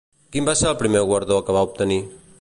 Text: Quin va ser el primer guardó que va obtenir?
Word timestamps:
Quin 0.35 0.47
va 0.47 0.55
ser 0.61 0.65
el 0.69 0.79
primer 0.79 1.05
guardó 1.13 1.39
que 1.51 1.59
va 1.61 1.67
obtenir? 1.71 2.03